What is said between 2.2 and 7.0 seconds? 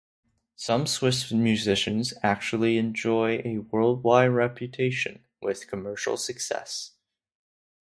actually enjoy a worldwide reputation, with commercial success.